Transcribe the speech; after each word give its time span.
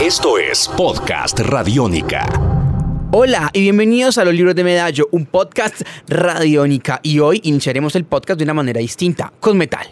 Esto 0.00 0.38
es 0.38 0.68
Podcast 0.76 1.40
Radiónica. 1.40 2.26
Hola 3.10 3.48
y 3.52 3.62
bienvenidos 3.62 4.18
a 4.18 4.24
Los 4.24 4.34
Libros 4.34 4.54
de 4.54 4.64
Medallo, 4.64 5.08
un 5.12 5.24
podcast 5.24 5.82
radiónica. 6.08 7.00
Y 7.02 7.20
hoy 7.20 7.40
iniciaremos 7.44 7.96
el 7.96 8.04
podcast 8.04 8.38
de 8.38 8.44
una 8.44 8.54
manera 8.54 8.80
distinta, 8.80 9.32
con 9.40 9.56
metal. 9.56 9.88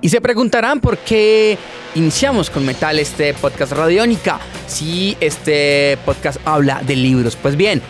Y 0.00 0.08
se 0.10 0.20
preguntarán 0.20 0.80
por 0.80 0.98
qué 0.98 1.58
iniciamos 1.94 2.50
con 2.50 2.64
metal 2.64 2.98
este 2.98 3.34
podcast 3.34 3.72
radiónica, 3.72 4.38
si 4.66 5.16
este 5.20 5.98
podcast 6.04 6.38
habla 6.44 6.82
de 6.84 6.96
libros. 6.96 7.36
Pues 7.36 7.56
bien, 7.56 7.80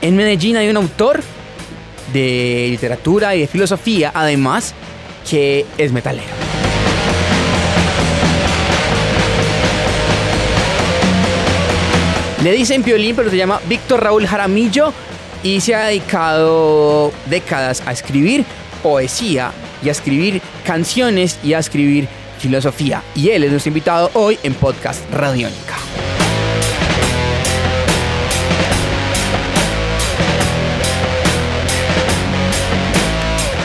en 0.00 0.16
Medellín 0.16 0.56
hay 0.56 0.68
un 0.68 0.76
autor 0.76 1.22
de 2.12 2.66
literatura 2.70 3.34
y 3.34 3.40
de 3.42 3.46
filosofía, 3.46 4.12
además, 4.14 4.74
que 5.28 5.64
es 5.78 5.92
metalero. 5.92 6.28
Le 12.42 12.52
dicen 12.52 12.82
Piolín, 12.82 13.16
pero 13.16 13.30
se 13.30 13.38
llama 13.38 13.60
Víctor 13.66 14.02
Raúl 14.02 14.26
Jaramillo 14.26 14.92
y 15.42 15.60
se 15.60 15.74
ha 15.74 15.86
dedicado 15.86 17.10
décadas 17.26 17.82
a 17.86 17.92
escribir 17.92 18.44
poesía 18.82 19.50
y 19.82 19.88
a 19.88 19.92
escribir 19.92 20.42
canciones 20.64 21.38
y 21.42 21.54
a 21.54 21.58
escribir 21.58 22.06
filosofía. 22.44 23.02
Y 23.14 23.30
él 23.30 23.44
es 23.44 23.50
nuestro 23.50 23.70
invitado 23.70 24.10
hoy 24.12 24.38
en 24.42 24.52
Podcast 24.52 25.02
Radiónica. 25.10 25.76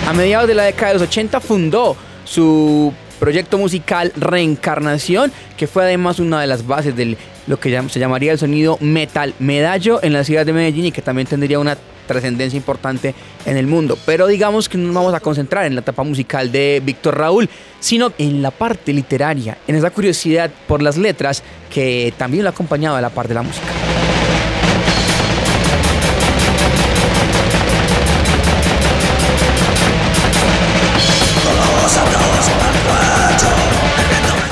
A 0.08 0.14
mediados 0.14 0.48
de 0.48 0.56
la 0.56 0.64
década 0.64 0.94
de 0.94 0.94
los 0.94 1.08
80 1.10 1.42
fundó 1.42 1.98
su 2.24 2.94
proyecto 3.20 3.58
musical 3.58 4.14
Reencarnación, 4.16 5.34
que 5.58 5.68
fue 5.68 5.84
además 5.84 6.20
una 6.20 6.40
de 6.40 6.48
las 6.48 6.66
bases 6.66 6.96
de 6.96 7.18
lo 7.48 7.60
que 7.60 7.84
se 7.90 8.00
llamaría 8.00 8.32
el 8.32 8.40
sonido 8.40 8.78
metal 8.80 9.34
medallo 9.40 10.02
en 10.02 10.14
la 10.14 10.24
ciudad 10.24 10.46
de 10.46 10.54
Medellín 10.54 10.86
y 10.86 10.92
que 10.94 11.02
también 11.02 11.28
tendría 11.28 11.60
una 11.60 11.78
trascendencia 12.10 12.58
importante 12.58 13.14
en 13.46 13.56
el 13.56 13.68
mundo. 13.68 13.98
Pero 14.06 14.28
digamos 14.28 14.68
que 14.68 14.78
no 14.78 14.88
nos 14.88 14.96
vamos 14.96 15.14
a 15.14 15.20
concentrar 15.20 15.66
en 15.66 15.76
la 15.76 15.82
etapa 15.82 16.04
musical 16.04 16.52
de 16.52 16.82
Víctor 16.84 17.18
Raúl, 17.18 17.50
sino 17.80 18.12
en 18.18 18.42
la 18.42 18.52
parte 18.52 18.92
literaria, 18.92 19.60
en 19.68 19.76
esa 19.76 19.92
curiosidad 19.92 20.52
por 20.68 20.82
las 20.82 20.98
letras 20.98 21.44
que 21.70 22.12
también 22.18 22.44
lo 22.44 22.50
ha 22.50 22.52
acompañado 22.52 22.98
a 22.98 23.02
la 23.02 23.10
parte 23.10 23.30
de 23.30 23.36
la 23.36 23.44
música. 23.44 23.68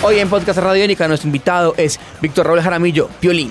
Hoy 0.04 0.20
en 0.20 0.30
Podcast 0.30 0.60
Radiónica 0.60 1.08
nuestro 1.08 1.28
invitado 1.28 1.74
es 1.76 2.00
Víctor 2.22 2.46
Raúl 2.46 2.62
Jaramillo, 2.62 3.10
Piolín. 3.20 3.50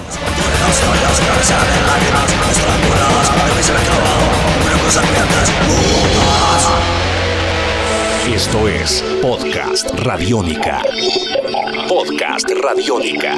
Esto 8.37 8.69
es 8.69 9.03
Podcast 9.23 9.91
Radiónica. 10.01 10.83
Podcast 11.89 12.51
Radiónica. 12.63 13.35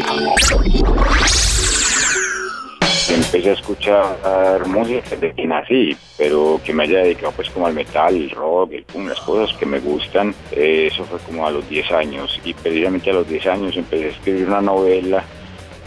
Empecé 3.08 3.50
a 3.50 3.52
escuchar 3.52 4.66
música 4.66 5.02
desde 5.10 5.34
que 5.34 5.46
nací, 5.46 5.96
pero 6.16 6.60
que 6.64 6.72
me 6.72 6.84
haya 6.84 6.98
dedicado 6.98 7.32
pues 7.32 7.48
como 7.50 7.66
al 7.66 7.74
metal, 7.74 8.16
el 8.16 8.30
rock, 8.30 8.72
el 8.72 8.84
punk, 8.84 9.08
las 9.08 9.20
cosas 9.20 9.56
que 9.56 9.66
me 9.66 9.78
gustan, 9.78 10.34
eh, 10.53 10.88
eso 10.92 11.04
fue 11.04 11.19
como 11.20 11.47
a 11.47 11.50
los 11.50 11.69
10 11.69 11.92
años. 11.92 12.41
Y 12.44 12.54
precisamente 12.54 13.10
a 13.10 13.14
los 13.14 13.28
10 13.28 13.47
años 13.47 13.76
empecé 13.76 14.06
a 14.06 14.08
escribir 14.08 14.47
una 14.47 14.60
novela 14.60 15.24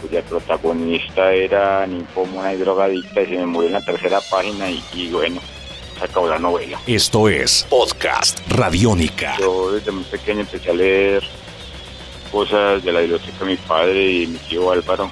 cuya 0.02 0.22
protagonista 0.22 1.32
era 1.32 1.86
ninfómona 1.86 2.52
y 2.52 2.56
drogadicta 2.56 3.22
y 3.22 3.26
se 3.26 3.36
me 3.38 3.46
murió 3.46 3.68
en 3.68 3.74
la 3.74 3.84
tercera 3.84 4.20
página 4.30 4.68
y, 4.68 4.82
y 4.92 5.08
bueno, 5.10 5.40
se 5.98 6.04
acabó 6.04 6.28
la 6.28 6.38
novela. 6.38 6.80
Esto 6.86 7.28
es 7.28 7.66
Podcast 7.70 8.40
Radiónica. 8.48 9.36
Yo 9.38 9.72
desde 9.72 9.92
muy 9.92 10.04
pequeño 10.04 10.40
empecé 10.40 10.70
a 10.70 10.74
leer 10.74 11.22
cosas 12.32 12.82
de 12.82 12.92
la 12.92 13.00
biblioteca 13.00 13.38
de 13.40 13.44
mi 13.44 13.56
padre 13.56 14.10
y 14.10 14.26
mi 14.26 14.38
tío 14.38 14.72
Álvaro, 14.72 15.08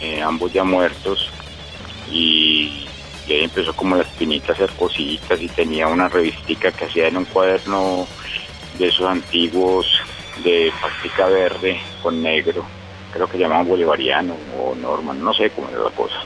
eh, 0.00 0.22
ambos 0.22 0.52
ya 0.52 0.62
muertos, 0.62 1.30
y, 2.10 2.86
y 3.26 3.32
ahí 3.32 3.44
empezó 3.44 3.74
como 3.74 3.96
la 3.96 4.02
espinita 4.02 4.52
a 4.52 4.54
hacer 4.54 4.70
cositas 4.72 5.40
y 5.40 5.48
tenía 5.48 5.88
una 5.88 6.08
revistica 6.08 6.70
que 6.70 6.84
hacía 6.84 7.08
en 7.08 7.16
un 7.16 7.24
cuaderno 7.24 8.06
de 8.78 8.88
esos 8.88 9.06
antiguos 9.06 9.86
de 10.44 10.72
plastica 10.80 11.26
verde 11.26 11.80
con 12.02 12.22
negro, 12.22 12.64
creo 13.14 13.28
que 13.28 13.38
llamaban 13.38 13.68
bolivariano 13.68 14.34
o 14.58 14.74
norman, 14.74 15.22
no 15.24 15.32
sé 15.32 15.48
cómo 15.50 15.68
era 15.70 15.78
la 15.84 15.90
cosa. 15.90 16.16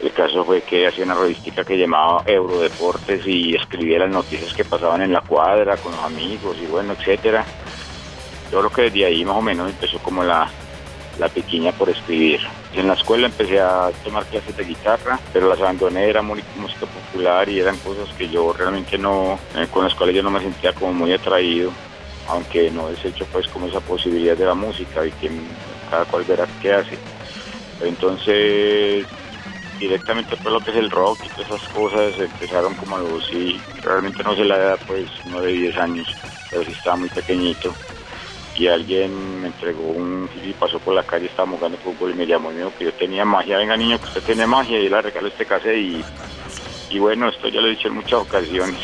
El 0.00 0.12
caso 0.12 0.44
fue 0.44 0.62
que 0.62 0.86
hacía 0.86 1.04
una 1.04 1.14
revistica 1.14 1.64
que 1.64 1.76
llamaba 1.76 2.22
Eurodeportes 2.26 3.26
y 3.26 3.54
escribía 3.54 3.98
las 4.00 4.10
noticias 4.10 4.54
que 4.54 4.64
pasaban 4.64 5.02
en 5.02 5.12
la 5.12 5.20
cuadra 5.20 5.76
con 5.76 5.92
los 5.92 6.00
amigos 6.04 6.56
y 6.62 6.66
bueno, 6.66 6.94
etcétera. 6.94 7.44
Yo 8.50 8.58
creo 8.60 8.70
que 8.70 8.82
desde 8.82 9.04
ahí 9.06 9.24
más 9.24 9.36
o 9.36 9.42
menos 9.42 9.68
empezó 9.70 9.98
como 10.00 10.24
la, 10.24 10.48
la 11.18 11.28
pequeña 11.28 11.72
por 11.72 11.88
escribir. 11.88 12.40
En 12.74 12.88
la 12.88 12.94
escuela 12.94 13.26
empecé 13.26 13.60
a 13.60 13.90
tomar 14.02 14.24
clases 14.26 14.56
de 14.56 14.64
guitarra, 14.64 15.20
pero 15.32 15.48
las 15.48 15.60
abandoné, 15.60 16.08
era 16.08 16.20
muy- 16.22 16.42
música 16.56 16.86
popular 16.86 17.48
y 17.48 17.60
eran 17.60 17.76
cosas 17.78 18.08
que 18.16 18.28
yo 18.28 18.52
realmente 18.52 18.98
no, 18.98 19.38
eh, 19.54 19.66
con 19.70 19.84
las 19.84 19.94
cuales 19.94 20.16
yo 20.16 20.22
no 20.22 20.30
me 20.30 20.40
sentía 20.40 20.72
como 20.72 20.92
muy 20.92 21.12
atraído, 21.12 21.70
aunque 22.28 22.70
no 22.72 22.88
desecho 22.88 23.24
pues 23.30 23.46
como 23.48 23.66
esa 23.66 23.80
posibilidad 23.80 24.36
de 24.36 24.46
la 24.46 24.54
música 24.54 25.04
y 25.06 25.12
que 25.12 25.30
cada 25.92 26.06
cual 26.06 26.24
verá 26.24 26.48
qué 26.62 26.72
hace. 26.72 26.98
Entonces 27.82 29.06
directamente 29.78 30.36
fue 30.36 30.50
lo 30.50 30.60
que 30.60 30.70
es 30.70 30.76
el 30.76 30.90
rock 30.90 31.18
y 31.24 31.28
todas 31.28 31.50
esas 31.50 31.68
cosas 31.70 32.18
empezaron 32.18 32.74
como 32.76 32.96
a 32.96 33.00
los, 33.00 33.26
sí, 33.26 33.60
realmente 33.82 34.22
no 34.22 34.34
sé 34.34 34.44
la 34.44 34.56
edad, 34.56 34.78
pues 34.86 35.06
9, 35.26 35.52
10 35.52 35.76
años, 35.76 36.06
pero 36.50 36.64
sí 36.64 36.72
estaba 36.72 36.96
muy 36.96 37.10
pequeñito. 37.10 37.74
Y 38.56 38.68
alguien 38.68 39.40
me 39.40 39.48
entregó 39.48 39.82
un 39.82 40.28
y 40.42 40.52
pasó 40.52 40.78
por 40.78 40.94
la 40.94 41.02
calle, 41.02 41.26
estábamos 41.26 41.58
jugando 41.58 41.78
fútbol 41.78 42.12
y 42.12 42.14
me 42.14 42.26
llamó 42.26 42.50
y 42.50 42.54
me 42.54 42.60
dijo 42.60 42.72
que 42.78 42.84
yo 42.84 42.92
tenía 42.94 43.24
magia, 43.24 43.58
venga 43.58 43.76
niño, 43.76 43.98
que 43.98 44.06
usted 44.06 44.22
tiene 44.22 44.46
magia, 44.46 44.78
y 44.78 44.88
le 44.88 45.02
regaló 45.02 45.28
este 45.28 45.44
cassette 45.44 45.76
y, 45.76 46.04
y 46.90 46.98
bueno, 46.98 47.28
esto 47.28 47.48
ya 47.48 47.60
lo 47.60 47.66
he 47.66 47.70
dicho 47.70 47.88
en 47.88 47.94
muchas 47.94 48.20
ocasiones. 48.20 48.80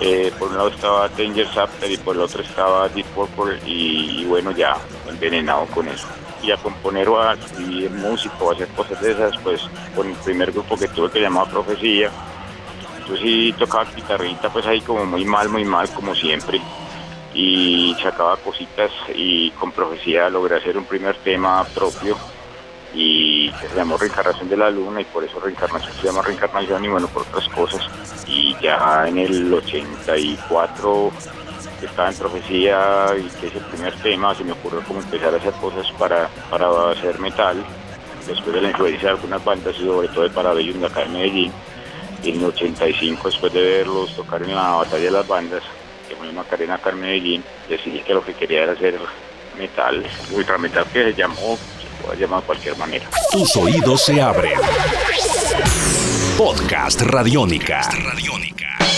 Eh, 0.00 0.32
por 0.38 0.48
un 0.48 0.56
lado 0.56 0.70
estaba 0.70 1.08
Danger 1.10 1.46
Zapter 1.48 1.90
y 1.90 1.98
por 1.98 2.16
el 2.16 2.22
otro 2.22 2.42
estaba 2.42 2.88
Deep 2.88 3.06
Purple 3.06 3.58
y, 3.66 4.22
y 4.22 4.24
bueno, 4.24 4.50
ya 4.52 4.76
envenenado 5.06 5.66
con 5.66 5.86
eso 5.86 6.08
y 6.42 6.50
a 6.50 6.56
componer 6.56 7.08
o 7.08 7.20
a 7.20 7.34
escribir 7.34 7.90
música 7.90 8.34
o 8.40 8.52
hacer 8.52 8.68
cosas 8.68 9.00
de 9.00 9.12
esas, 9.12 9.36
pues 9.38 9.60
con 9.94 10.08
el 10.08 10.16
primer 10.16 10.52
grupo 10.52 10.76
que 10.76 10.88
tuve 10.88 11.10
que 11.10 11.20
llamaba 11.20 11.50
Profecía. 11.50 12.10
Yo 13.08 13.16
sí 13.16 13.54
tocaba 13.58 13.84
guitarrita, 13.94 14.50
pues 14.50 14.66
ahí 14.66 14.80
como 14.80 15.04
muy 15.04 15.24
mal, 15.24 15.48
muy 15.48 15.64
mal, 15.64 15.88
como 15.90 16.14
siempre. 16.14 16.60
Y 17.34 17.96
sacaba 18.02 18.36
cositas 18.38 18.90
y 19.14 19.50
con 19.52 19.72
Profecía 19.72 20.28
logré 20.28 20.56
hacer 20.56 20.76
un 20.76 20.84
primer 20.84 21.16
tema 21.16 21.64
propio 21.74 22.16
y 22.92 23.50
que 23.52 23.68
se 23.68 23.76
llamó 23.76 23.96
Reencarnación 23.96 24.48
de 24.48 24.56
la 24.56 24.70
Luna 24.70 25.00
y 25.00 25.04
por 25.04 25.22
eso 25.22 25.38
Reencarnación 25.38 25.92
se 25.92 26.06
llama 26.06 26.22
Reencarnación 26.22 26.84
y 26.84 26.88
bueno, 26.88 27.06
por 27.08 27.22
otras 27.22 27.48
cosas. 27.48 27.88
Y 28.26 28.56
ya 28.60 29.06
en 29.06 29.18
el 29.18 29.52
84 29.52 31.12
que 31.80 31.86
estaba 31.86 32.10
en 32.10 32.14
profecía 32.14 33.06
y 33.18 33.28
que 33.40 33.46
es 33.48 33.54
el 33.54 33.64
primer 33.64 33.94
tema, 34.02 34.34
se 34.34 34.44
me 34.44 34.52
ocurrió 34.52 34.82
como 34.82 35.00
empezar 35.00 35.34
a 35.34 35.38
hacer 35.38 35.52
cosas 35.54 35.90
para, 35.98 36.28
para 36.50 36.90
hacer 36.90 37.18
metal, 37.18 37.64
después 38.26 38.54
de 38.54 38.60
la 38.60 38.70
influencia 38.70 39.08
de 39.08 39.14
algunas 39.16 39.42
bandas 39.44 39.74
y 39.80 39.84
sobre 39.84 40.08
todo 40.08 40.22
de 40.22 40.30
Parabellum 40.30 40.80
de 40.80 40.86
acá 40.86 41.00
de 41.00 41.08
Medellín. 41.08 41.52
En 42.22 42.36
el 42.36 42.44
85, 42.44 43.28
después 43.28 43.52
de 43.52 43.62
verlos 43.62 44.14
tocar 44.14 44.42
en 44.42 44.54
la 44.54 44.72
batalla 44.72 45.04
de 45.04 45.10
las 45.10 45.26
bandas, 45.26 45.62
que 46.06 46.14
fue 46.14 46.28
en 46.28 46.34
Macarena 46.34 46.74
acá 46.74 46.90
en 46.90 47.00
Medellín, 47.00 47.44
decidí 47.68 48.00
que 48.00 48.12
lo 48.12 48.22
que 48.22 48.34
quería 48.34 48.64
era 48.64 48.72
hacer 48.72 48.98
metal, 49.56 50.04
ultra 50.32 50.58
metal 50.58 50.84
que 50.92 51.04
se 51.04 51.14
llamó, 51.14 51.56
se 51.56 52.04
puede 52.04 52.20
llamar 52.20 52.40
de 52.40 52.46
cualquier 52.46 52.76
manera. 52.76 53.06
Tus 53.32 53.56
oídos 53.56 54.04
se 54.04 54.20
abren. 54.20 54.58
Podcast 56.36 57.00
Radiónica. 57.02 57.80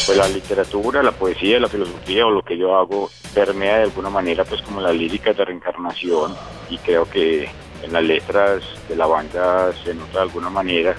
Pues 0.06 0.18
la 0.18 0.28
literatura, 0.28 1.02
la 1.02 1.12
poesía, 1.12 1.60
la 1.60 1.68
filosofía 1.68 2.26
o 2.26 2.30
lo 2.30 2.42
que 2.42 2.56
yo 2.56 2.76
hago 2.76 3.10
permea 3.34 3.78
de 3.78 3.82
alguna 3.84 4.10
manera 4.10 4.44
pues 4.44 4.62
como 4.62 4.80
las 4.80 4.94
líricas 4.94 5.36
de 5.36 5.44
reencarnación 5.44 6.34
y 6.68 6.78
creo 6.78 7.08
que 7.08 7.48
en 7.82 7.92
las 7.92 8.02
letras 8.02 8.62
de 8.88 8.96
la 8.96 9.06
banda 9.06 9.72
se 9.84 9.94
nota 9.94 10.18
de 10.18 10.22
alguna 10.22 10.50
manera, 10.50 10.94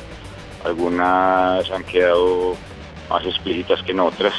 algunas 0.63 1.69
han 1.71 1.83
quedado 1.83 2.55
más 3.09 3.25
explícitas 3.25 3.81
que 3.83 3.91
en 3.91 4.01
otras, 4.01 4.33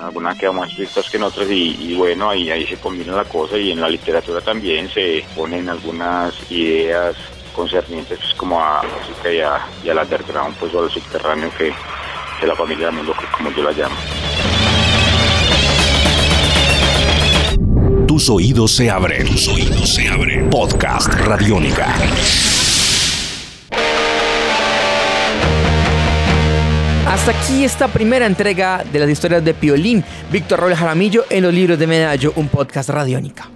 algunas 0.00 0.32
han 0.32 0.38
quedado 0.38 0.54
más 0.54 0.68
explícitas 0.68 1.10
que 1.10 1.16
en 1.16 1.22
otras 1.22 1.48
y, 1.50 1.94
bueno, 1.96 2.30
ahí, 2.30 2.50
ahí 2.50 2.66
se 2.66 2.76
combina 2.76 3.14
la 3.14 3.24
cosa 3.24 3.56
y 3.56 3.72
en 3.72 3.80
la 3.80 3.88
literatura 3.88 4.40
también 4.40 4.88
se 4.88 5.24
ponen 5.36 5.68
algunas 5.68 6.34
ideas 6.50 7.16
concernientes 7.54 8.18
pues, 8.18 8.34
como 8.34 8.60
a 8.60 8.82
música 8.82 9.32
y, 9.32 9.40
a, 9.40 9.66
y 9.84 9.90
al 9.90 9.98
underground, 9.98 10.56
pues 10.56 10.74
o 10.74 10.82
al 10.82 10.90
subterráneo 10.90 11.50
que 11.56 11.72
de 12.42 12.48
la 12.48 12.56
familia 12.56 12.86
de 12.86 12.92
Mundo, 12.92 13.14
como 13.36 13.52
yo 13.52 13.62
la 13.62 13.70
llamo. 13.70 13.94
Tus 18.06 18.28
oídos 18.28 18.72
se 18.72 18.90
abren. 18.90 19.24
Tus 19.26 19.46
oídos 19.46 19.94
se 19.94 20.08
abren. 20.08 20.50
Podcast 20.50 21.14
Radiónica. 21.14 21.94
Hasta 27.06 27.30
aquí 27.30 27.64
esta 27.64 27.86
primera 27.86 28.26
entrega 28.26 28.82
de 28.90 28.98
las 28.98 29.08
historias 29.08 29.44
de 29.44 29.54
Piolín, 29.54 30.04
Víctor 30.32 30.58
Robles 30.58 30.78
Jaramillo 30.78 31.24
en 31.30 31.44
los 31.44 31.54
libros 31.54 31.78
de 31.78 31.86
Medallo, 31.86 32.32
un 32.34 32.48
podcast 32.48 32.88
radiónica. 32.88 33.48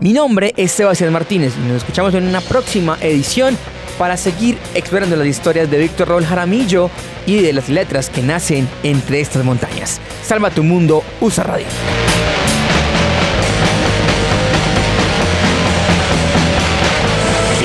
Mi 0.00 0.12
nombre 0.14 0.54
es 0.56 0.72
Sebastián 0.72 1.12
Martínez 1.12 1.52
y 1.58 1.68
nos 1.68 1.78
escuchamos 1.78 2.14
en 2.14 2.24
una 2.24 2.40
próxima 2.40 2.96
edición 3.00 3.58
para 3.98 4.16
seguir 4.16 4.56
explorando 4.74 5.16
las 5.16 5.26
historias 5.26 5.70
de 5.70 5.78
Víctor 5.78 6.08
Robles 6.08 6.28
Jaramillo 6.28 6.90
y 7.26 7.42
de 7.42 7.52
las 7.52 7.68
letras 7.68 8.08
que 8.08 8.22
nacen 8.22 8.68
entre 8.82 9.20
estas 9.20 9.44
montañas. 9.44 10.00
Salva 10.22 10.50
tu 10.50 10.62
mundo, 10.62 11.02
usa 11.20 11.44
radio. 11.44 11.66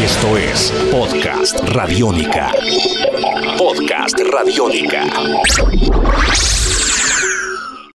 Esto 0.03 0.37
es 0.37 0.71
Podcast 0.91 1.59
Radiónica. 1.69 2.51
Podcast 3.57 4.19
Radiónica. 4.19 5.03